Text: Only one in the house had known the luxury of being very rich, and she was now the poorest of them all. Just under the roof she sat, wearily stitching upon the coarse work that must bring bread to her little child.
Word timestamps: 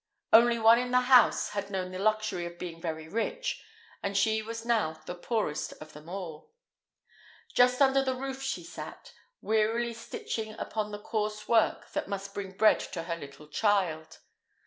Only 0.33 0.57
one 0.57 0.79
in 0.79 0.89
the 0.89 1.01
house 1.01 1.49
had 1.49 1.69
known 1.69 1.91
the 1.91 1.99
luxury 1.99 2.47
of 2.47 2.57
being 2.57 2.81
very 2.81 3.07
rich, 3.07 3.63
and 4.01 4.17
she 4.17 4.41
was 4.41 4.65
now 4.65 4.93
the 5.05 5.13
poorest 5.13 5.73
of 5.73 5.93
them 5.93 6.09
all. 6.09 6.49
Just 7.53 7.79
under 7.83 8.03
the 8.03 8.15
roof 8.15 8.41
she 8.41 8.63
sat, 8.63 9.13
wearily 9.41 9.93
stitching 9.93 10.55
upon 10.57 10.89
the 10.91 10.97
coarse 10.97 11.47
work 11.47 11.91
that 11.91 12.07
must 12.09 12.33
bring 12.33 12.53
bread 12.53 12.79
to 12.79 13.03
her 13.03 13.15
little 13.15 13.47
child. 13.47 14.17